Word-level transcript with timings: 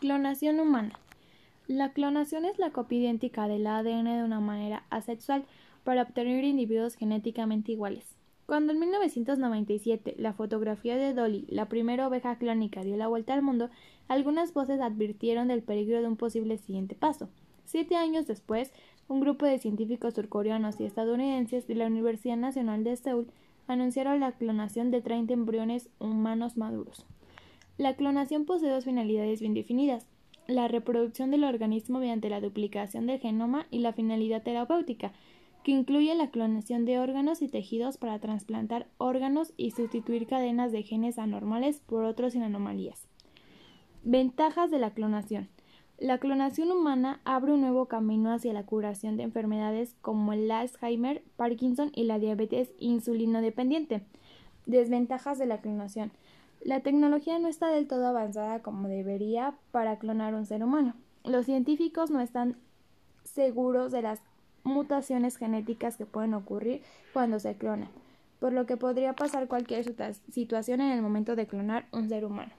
Clonación 0.00 0.60
humana. 0.60 0.98
La 1.66 1.92
clonación 1.92 2.44
es 2.44 2.58
la 2.58 2.70
copia 2.70 2.98
idéntica 2.98 3.48
del 3.48 3.66
ADN 3.66 4.04
de 4.04 4.24
una 4.24 4.40
manera 4.40 4.84
asexual 4.90 5.44
para 5.84 6.02
obtener 6.02 6.44
individuos 6.44 6.94
genéticamente 6.94 7.72
iguales. 7.72 8.16
Cuando 8.46 8.72
en 8.72 8.78
1997 8.78 10.14
la 10.16 10.32
fotografía 10.32 10.96
de 10.96 11.12
Dolly, 11.12 11.44
la 11.48 11.68
primera 11.68 12.08
oveja 12.08 12.38
clónica, 12.38 12.82
dio 12.82 12.96
la 12.96 13.06
vuelta 13.06 13.34
al 13.34 13.42
mundo, 13.42 13.68
algunas 14.08 14.54
voces 14.54 14.80
advirtieron 14.80 15.48
del 15.48 15.62
peligro 15.62 16.00
de 16.00 16.08
un 16.08 16.16
posible 16.16 16.56
siguiente 16.56 16.94
paso. 16.94 17.28
Siete 17.66 17.96
años 17.96 18.26
después, 18.26 18.72
un 19.08 19.20
grupo 19.20 19.44
de 19.44 19.58
científicos 19.58 20.14
surcoreanos 20.14 20.80
y 20.80 20.84
estadounidenses 20.84 21.66
de 21.66 21.74
la 21.74 21.86
Universidad 21.86 22.38
Nacional 22.38 22.84
de 22.84 22.96
Seúl 22.96 23.30
anunciaron 23.66 24.20
la 24.20 24.32
clonación 24.32 24.90
de 24.90 25.02
30 25.02 25.34
embriones 25.34 25.90
humanos 25.98 26.56
maduros. 26.56 27.04
La 27.78 27.94
clonación 27.94 28.44
posee 28.44 28.68
dos 28.70 28.84
finalidades 28.84 29.40
bien 29.40 29.54
definidas 29.54 30.06
la 30.48 30.66
reproducción 30.66 31.30
del 31.30 31.44
organismo 31.44 31.98
mediante 31.98 32.30
la 32.30 32.40
duplicación 32.40 33.06
del 33.06 33.20
genoma 33.20 33.66
y 33.70 33.80
la 33.80 33.92
finalidad 33.92 34.42
terapéutica, 34.42 35.12
que 35.62 35.72
incluye 35.72 36.14
la 36.14 36.30
clonación 36.30 36.86
de 36.86 36.98
órganos 36.98 37.42
y 37.42 37.48
tejidos 37.48 37.98
para 37.98 38.18
trasplantar 38.18 38.86
órganos 38.96 39.52
y 39.58 39.72
sustituir 39.72 40.26
cadenas 40.26 40.72
de 40.72 40.82
genes 40.82 41.18
anormales 41.18 41.80
por 41.80 42.04
otros 42.04 42.32
sin 42.32 42.42
anomalías. 42.42 43.06
Ventajas 44.04 44.70
de 44.70 44.78
la 44.78 44.94
clonación. 44.94 45.48
La 45.98 46.16
clonación 46.16 46.72
humana 46.72 47.20
abre 47.24 47.52
un 47.52 47.60
nuevo 47.60 47.86
camino 47.86 48.32
hacia 48.32 48.54
la 48.54 48.64
curación 48.64 49.18
de 49.18 49.24
enfermedades 49.24 49.96
como 50.00 50.32
el 50.32 50.50
Alzheimer, 50.50 51.22
Parkinson 51.36 51.90
y 51.94 52.04
la 52.04 52.18
diabetes 52.18 52.70
insulinodependiente. 52.78 54.02
Desventajas 54.64 55.38
de 55.38 55.46
la 55.46 55.60
clonación. 55.60 56.12
La 56.60 56.80
tecnología 56.80 57.38
no 57.38 57.48
está 57.48 57.68
del 57.68 57.86
todo 57.86 58.06
avanzada 58.06 58.60
como 58.60 58.88
debería 58.88 59.54
para 59.70 59.98
clonar 59.98 60.34
un 60.34 60.46
ser 60.46 60.64
humano. 60.64 60.94
Los 61.24 61.46
científicos 61.46 62.10
no 62.10 62.20
están 62.20 62.56
seguros 63.24 63.92
de 63.92 64.02
las 64.02 64.20
mutaciones 64.64 65.36
genéticas 65.36 65.96
que 65.96 66.06
pueden 66.06 66.34
ocurrir 66.34 66.82
cuando 67.12 67.38
se 67.38 67.56
clona, 67.56 67.88
por 68.40 68.52
lo 68.52 68.66
que 68.66 68.76
podría 68.76 69.14
pasar 69.14 69.48
cualquier 69.48 69.84
situación 70.30 70.80
en 70.80 70.92
el 70.92 71.02
momento 71.02 71.36
de 71.36 71.46
clonar 71.46 71.86
un 71.92 72.08
ser 72.08 72.24
humano. 72.24 72.52